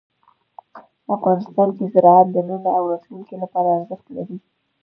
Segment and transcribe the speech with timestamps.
[1.15, 4.37] افغانستان کې زراعت د نن او راتلونکي لپاره ارزښت لري.